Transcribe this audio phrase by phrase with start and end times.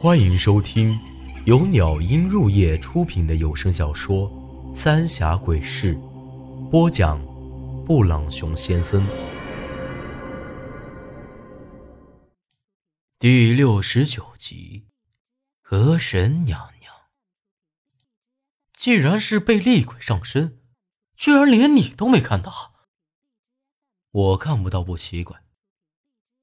[0.00, 0.96] 欢迎收听
[1.44, 4.30] 由鸟音入夜出品的有声小说
[4.72, 5.96] 《三峡鬼事》，
[6.68, 7.20] 播讲：
[7.84, 9.04] 布朗熊先生。
[13.18, 14.86] 第六十九集，
[15.62, 16.94] 河神娘娘。
[18.74, 20.60] 既然是被厉鬼上身，
[21.16, 22.72] 居然连你都没看到，
[24.12, 25.42] 我看不到不奇怪。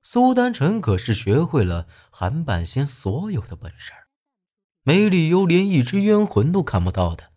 [0.08, 3.92] 苏丹臣可是学会了韩半仙所有的本事，
[4.84, 7.32] 没理由连一只冤魂都看不到的。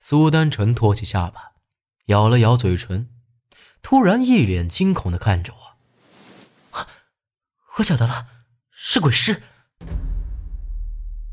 [0.00, 1.52] 苏丹臣托起下巴，
[2.06, 3.10] 咬了咬嘴唇，
[3.82, 6.86] 突然一脸惊恐的看着我
[7.76, 8.26] ：“我晓得了，
[8.70, 9.42] 是鬼尸。”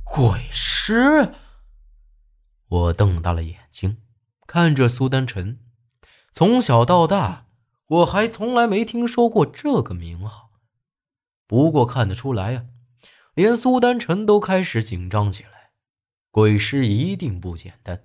[0.04, 1.34] 鬼尸！
[2.67, 4.02] 我瞪大了眼睛
[4.45, 5.62] 看着苏丹臣，
[6.34, 7.47] 从小到大。
[7.88, 10.52] 我还从来没听说过这个名号，
[11.48, 12.66] 不过看得出来呀，
[13.34, 15.72] 连苏丹臣都开始紧张起来。
[16.30, 18.03] 鬼尸一定不简单。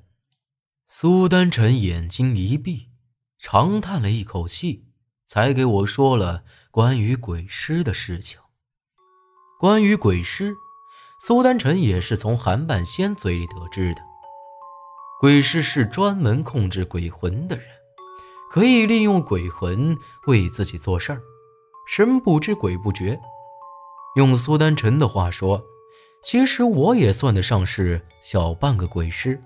[0.87, 2.91] 苏丹臣眼睛一闭，
[3.39, 4.87] 长叹了一口气，
[5.27, 8.39] 才给我说了关于鬼尸的事情。
[9.59, 10.55] 关于鬼尸，
[11.27, 14.01] 苏丹臣也是从韩半仙嘴里得知的。
[15.21, 17.67] 鬼尸是专门控制鬼魂的人。
[18.53, 21.22] 可以利用鬼魂为自己做事儿，
[21.86, 23.19] 神不知鬼不觉。
[24.14, 25.64] 用苏丹臣的话说，
[26.22, 29.42] 其实我也算得上是小半个鬼师，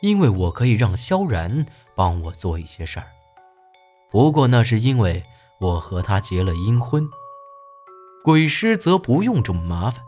[0.00, 3.06] 因为我可以让萧然帮我做一些事儿。
[4.10, 5.22] 不过那是因为
[5.60, 7.06] 我和他结了阴婚，
[8.24, 10.02] 鬼师则不用这么麻烦，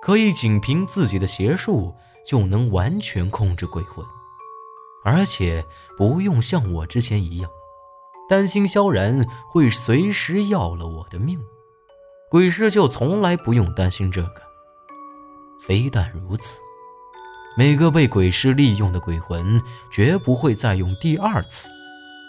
[0.00, 1.92] 可以仅凭自己的邪术
[2.24, 4.06] 就能完全控制鬼魂。
[5.04, 5.64] 而且
[5.96, 7.50] 不用像我之前一样
[8.28, 11.38] 担心萧然会随时要了我的命，
[12.30, 14.42] 鬼师就从来不用担心这个。
[15.60, 16.58] 非但如此，
[17.56, 19.60] 每个被鬼师利用的鬼魂
[19.90, 21.68] 绝不会再用第二次，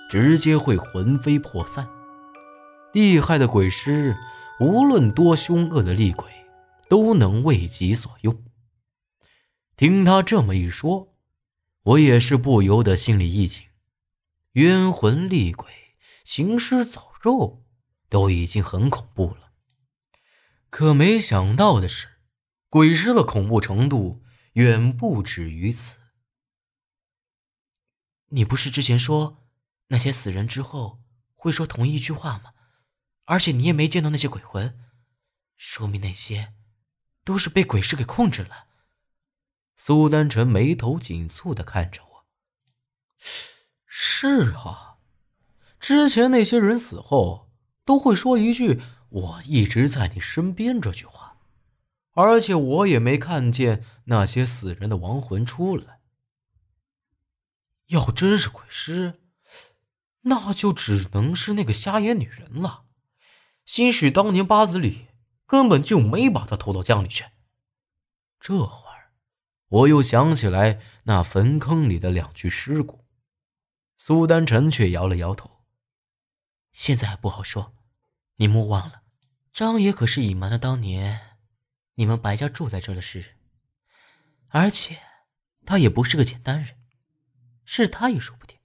[0.09, 1.87] 直接会魂飞魄散。
[2.93, 4.15] 厉害的鬼师，
[4.59, 6.27] 无论多凶恶的厉鬼，
[6.87, 8.43] 都能为己所用。
[9.75, 11.09] 听他这么一说。
[11.89, 13.65] 我也是不由得心里一紧，
[14.51, 17.65] 冤魂厉鬼、行尸走肉
[18.09, 19.53] 都已经很恐怖了，
[20.69, 22.19] 可没想到的是，
[22.69, 24.23] 鬼尸的恐怖程度
[24.53, 25.97] 远不止于此。
[28.27, 29.47] 你不是之前说
[29.87, 31.01] 那些死人之后
[31.33, 32.53] 会说同一句话吗？
[33.25, 34.77] 而且你也没见到那些鬼魂，
[35.57, 36.53] 说明那些
[37.23, 38.67] 都是被鬼尸给控制了。
[39.81, 42.25] 苏丹臣眉头紧蹙的看着我。
[43.87, 44.97] 是啊，
[45.79, 47.49] 之前那些人死后
[47.85, 51.37] 都会说一句“我一直在你身边”这句话，
[52.11, 56.01] 而且我也没看见那些死人的亡魂出来。
[57.87, 59.21] 要真是鬼尸，
[60.23, 62.83] 那就只能是那个瞎眼女人了。
[63.65, 65.07] 兴许当年八子里
[65.47, 67.23] 根本就没把她投到江里去。
[68.41, 68.88] 这话。
[69.69, 73.05] 我又想起来那坟坑里的两具尸骨，
[73.97, 75.63] 苏丹臣却摇了摇头。
[76.71, 77.73] 现在还不好说，
[78.35, 79.03] 你莫忘了，
[79.53, 81.37] 张爷可是隐瞒了当年
[81.95, 83.35] 你们白家住在这的事，
[84.47, 84.99] 而且
[85.65, 86.75] 他也不是个简单人，
[87.63, 88.57] 是他也说不定。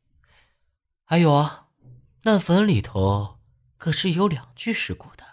[1.04, 1.68] 还有啊，
[2.22, 3.40] 那坟里头
[3.76, 5.24] 可是有两具尸骨的。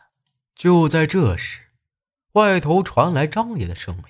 [0.54, 1.72] 就在这时，
[2.34, 4.04] 外头传来张爷的声音。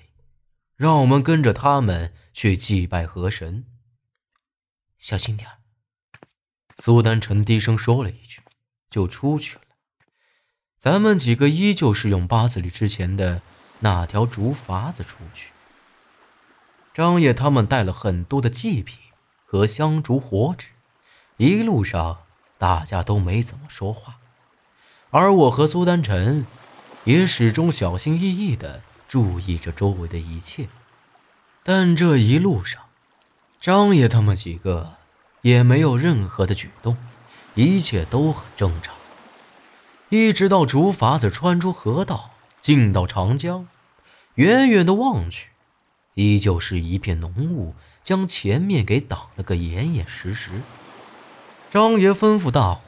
[0.82, 3.66] 让我们跟着他们去祭拜河神。
[4.98, 5.48] 小心点
[6.76, 8.42] 苏丹臣低声说了一句，
[8.90, 9.60] 就出去了。
[10.80, 13.42] 咱们几个依旧是用八字里之前的
[13.78, 15.50] 那条竹筏子出去。
[16.92, 18.98] 张爷他们带了很多的祭品
[19.44, 20.70] 和香烛火纸，
[21.36, 22.24] 一路上
[22.58, 24.18] 大家都没怎么说话，
[25.10, 26.44] 而我和苏丹臣
[27.04, 28.82] 也始终小心翼翼的。
[29.12, 30.68] 注意着周围的一切，
[31.62, 32.80] 但这一路上，
[33.60, 34.94] 张爷他们几个
[35.42, 36.96] 也没有任何的举动，
[37.54, 38.94] 一切都很正常。
[40.08, 42.30] 一直到竹筏子穿出河道，
[42.62, 43.68] 进到长江，
[44.36, 45.50] 远远的望去，
[46.14, 50.52] 依旧是一片浓雾，将前面给挡了个严严实实。
[51.68, 52.80] 张爷吩咐大伙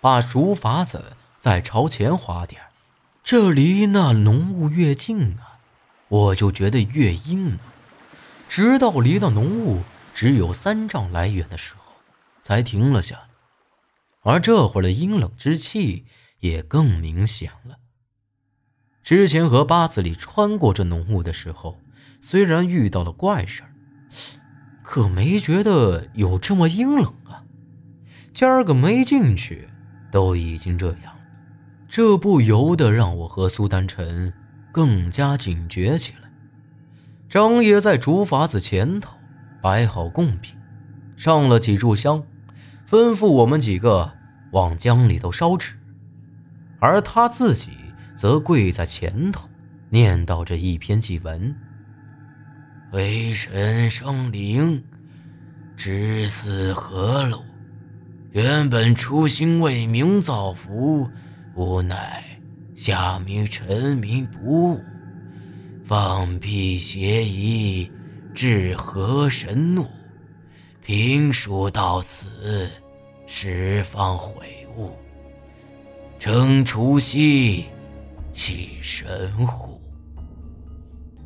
[0.00, 2.62] 把竹筏子再朝前划点
[3.24, 5.50] 这离那浓雾越近啊。
[6.12, 7.58] 我就觉得越阴了，
[8.46, 9.80] 直到离那浓雾
[10.12, 11.94] 只有三丈来远的时候，
[12.42, 13.28] 才停了下来。
[14.20, 16.04] 而这会儿的阴冷之气
[16.40, 17.78] 也更明显了。
[19.02, 21.80] 之前和八子里穿过这浓雾的时候，
[22.20, 23.72] 虽然遇到了怪事儿，
[24.82, 27.42] 可没觉得有这么阴冷啊。
[28.34, 29.66] 今儿个没进去，
[30.10, 31.18] 都已经这样，
[31.88, 34.30] 这不由得让我和苏丹晨
[34.72, 36.28] 更加警觉起来。
[37.28, 39.16] 张爷在竹筏子前头
[39.60, 40.58] 摆好贡品，
[41.16, 42.24] 上了几炷香，
[42.88, 44.12] 吩咐我们几个
[44.50, 45.74] 往江里头烧纸，
[46.80, 47.70] 而他自己。
[48.14, 49.48] 则跪在前头，
[49.90, 51.56] 念叨着一篇祭文
[52.92, 54.84] ：“为神生灵，
[55.76, 57.42] 知死何路？
[58.30, 61.10] 原本初心为民造福，
[61.56, 62.22] 无奈
[62.82, 64.80] 下民臣民不悟，
[65.84, 67.88] 放屁邪疑，
[68.34, 69.86] 致河神怒。
[70.84, 72.68] 评书到此，
[73.24, 74.90] 十方悔悟，
[76.18, 77.66] 称除夕。”
[78.34, 79.80] 起神乎？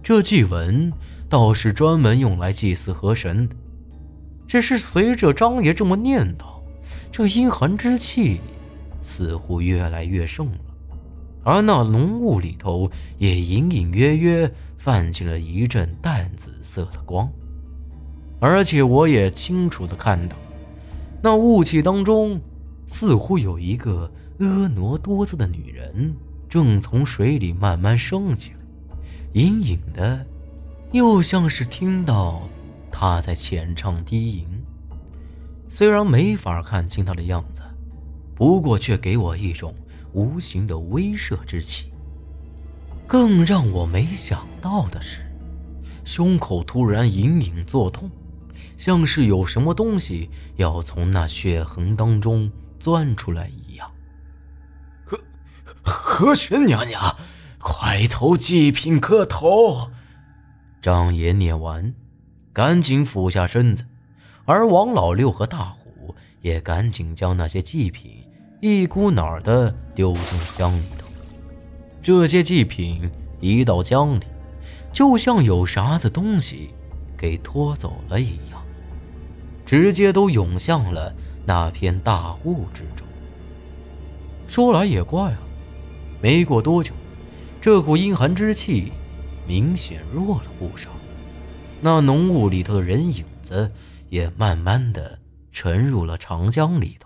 [0.02, 0.92] 这祭文
[1.26, 3.56] 倒是专门用来祭祀河神的。
[4.46, 6.60] 只是随着张爷这么念叨，
[7.10, 8.42] 这阴寒之气
[9.00, 10.58] 似乎越来越盛了，
[11.46, 17.30] 而那浓雾里头也隐隐约约泛起了一阵淡紫色的光，
[18.40, 20.36] 而且我也清楚的看到，
[21.22, 22.40] 那雾气当中
[22.88, 24.10] 似乎有一个
[24.40, 26.12] 婀娜多姿的女人。
[26.48, 28.58] 正从水里慢慢升起来，
[29.34, 30.24] 隐隐的，
[30.90, 32.48] 又像是听到
[32.90, 34.46] 她在浅唱低吟。
[35.68, 37.62] 虽然没法看清她的样子，
[38.34, 39.74] 不过却给我一种
[40.16, 41.92] 无形的威慑之气。
[43.06, 45.20] 更让我没想到的是，
[46.04, 48.10] 胸口突然隐隐作痛，
[48.78, 53.88] 像是有什么东西要从那血痕当中钻出来一样。
[55.84, 57.16] 河神娘娘，
[57.60, 59.90] 快投祭品磕头！
[60.80, 61.94] 张爷念完，
[62.52, 63.84] 赶紧俯下身子，
[64.46, 68.24] 而王老六和大虎也赶紧将那些祭品
[68.60, 71.06] 一股脑儿的丢进江里头。
[72.02, 73.10] 这些祭品
[73.40, 74.24] 一到江里，
[74.92, 76.70] 就像有啥子东西
[77.16, 78.62] 给拖走了一样，
[79.66, 81.12] 直接都涌向了
[81.44, 83.06] 那片大雾之中。
[84.48, 85.38] 说来也怪啊。
[86.22, 86.92] 没过多久，
[87.60, 88.90] 这股阴寒之气
[89.46, 90.88] 明显弱了不少，
[91.82, 93.70] 那浓雾里头的人影子
[94.08, 95.18] 也慢慢的
[95.52, 97.05] 沉入了长江里头。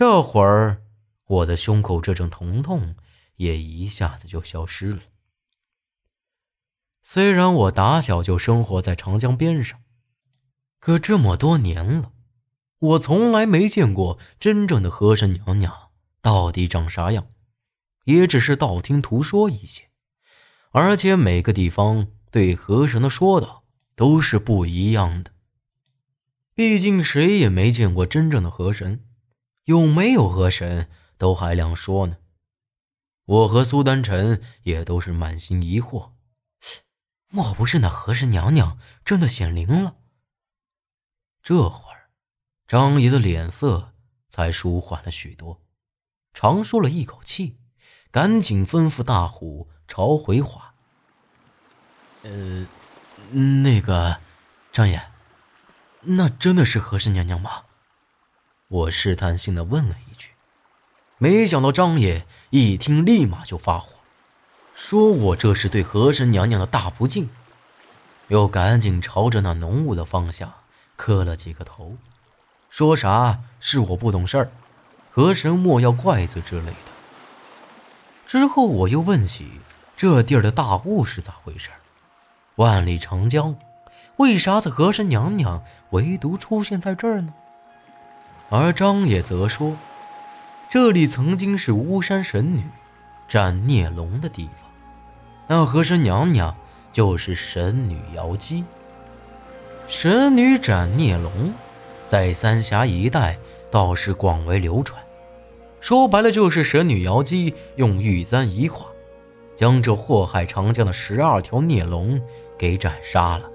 [0.00, 0.82] 这会儿，
[1.26, 2.96] 我的胸口这阵疼痛
[3.36, 5.02] 也一下子就消失了。
[7.02, 9.82] 虽然我打小就生活在长江边上，
[10.78, 12.12] 可这么多年了，
[12.78, 15.90] 我从来没见过真正的河神娘娘
[16.22, 17.26] 到底长啥样。
[18.04, 19.90] 也只是道听途说一些，
[20.70, 23.64] 而且每个地方对河神的说道
[23.94, 25.32] 都是不一样的。
[26.54, 29.04] 毕竟谁也没见过真正的河神，
[29.70, 32.16] 有没有河神都还两说呢。
[33.24, 36.10] 我和苏丹晨也都是满心疑惑，
[37.28, 39.94] 莫不是那河神娘娘真的显灵了？
[41.40, 42.10] 这会儿，
[42.66, 43.92] 张爷的脸色
[44.28, 45.62] 才舒缓了许多，
[46.34, 47.58] 长舒了一口气。
[48.10, 50.74] 赶紧吩咐大虎朝回话。
[52.22, 52.66] 呃，
[53.62, 54.20] 那个
[54.72, 55.12] 张爷，
[56.00, 57.66] 那真的是何氏娘娘吗？
[58.70, 60.28] 我试探性的问了一句。
[61.18, 63.96] 没想到张爷一听，立马就发火，
[64.74, 67.28] 说我这是对河神娘娘的大不敬，
[68.28, 70.52] 又赶紧朝着那浓雾的方向
[70.94, 71.96] 磕了几个头，
[72.70, 74.52] 说啥是我不懂事儿，
[75.10, 76.76] 河神莫要怪罪之类的。
[78.24, 79.50] 之后我又问起
[79.96, 81.70] 这地儿的大雾是咋回事？
[82.54, 83.56] 万里长江，
[84.18, 87.34] 为啥子河神娘娘唯独出现在这儿呢？
[88.50, 89.76] 而张也则说，
[90.68, 92.64] 这里曾经是巫山神女
[93.28, 94.68] 斩孽龙的地方，
[95.46, 96.54] 那河神娘娘
[96.92, 98.64] 就是神女瑶姬。
[99.86, 101.30] 神女斩孽龙，
[102.08, 103.38] 在三峡一带
[103.70, 105.00] 倒是广为流传。
[105.80, 108.86] 说白了，就是神女瑶姬用玉簪一画，
[109.54, 112.20] 将这祸害长江的十二条孽龙
[112.58, 113.48] 给斩杀了，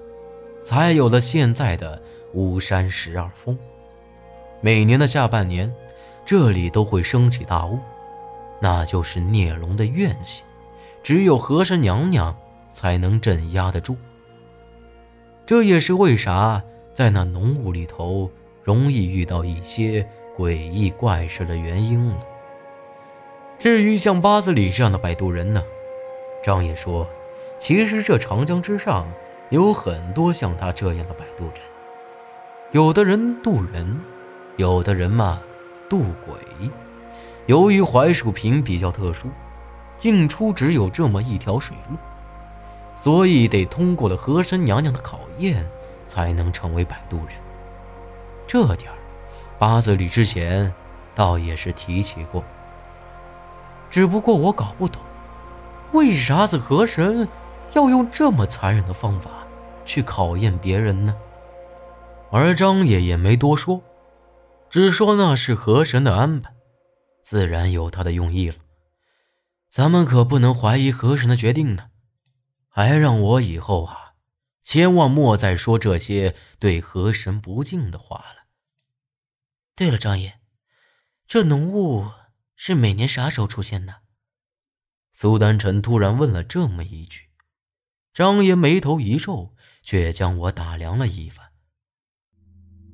[0.64, 3.56] 才有了现在的巫山十二峰。
[4.60, 5.72] 每年的下半年，
[6.24, 7.78] 这里都会升起大雾，
[8.60, 10.42] 那就是孽龙的怨气，
[11.02, 12.36] 只有河神娘娘
[12.70, 13.96] 才能镇压得住。
[15.44, 18.30] 这也是为啥在那浓雾里头
[18.64, 20.06] 容易遇到一些。
[20.36, 22.20] 诡异怪事的原因了。
[23.58, 25.64] 至于像八子里这样的摆渡人呢，
[26.44, 27.08] 张爷说
[27.58, 29.10] ：“其实这长江之上
[29.48, 31.54] 有很多像他这样的摆渡人，
[32.72, 33.98] 有的人渡人，
[34.56, 35.40] 有的人嘛
[35.88, 36.34] 渡鬼。
[37.46, 39.28] 由于槐树坪比较特殊，
[39.96, 41.96] 进出只有这么一条水路，
[42.96, 45.64] 所以得通过了河神娘娘的考验，
[46.06, 47.28] 才能成为摆渡人。
[48.46, 48.96] 这点儿，
[49.58, 50.72] 八字里之前
[51.14, 52.42] 倒也是提起过。
[53.88, 55.00] 只不过我搞不懂。”
[55.92, 57.26] 为啥子河神
[57.72, 59.30] 要用这么残忍的方法
[59.84, 61.14] 去考验别人呢？
[62.32, 63.80] 而张爷也没多说，
[64.68, 66.54] 只说那是河神的安排，
[67.22, 68.56] 自然有他的用意了。
[69.70, 71.90] 咱们可不能怀疑河神的决定呢，
[72.68, 74.14] 还让我以后啊，
[74.64, 78.46] 千万莫再说这些对河神不敬的话了。
[79.74, 80.40] 对了，张爷，
[81.26, 82.10] 这浓雾
[82.54, 84.02] 是每年啥时候出现的？
[85.12, 87.30] 苏丹臣突然问了这么一句，
[88.12, 91.52] 张爷眉头一皱，却将我打量了一番。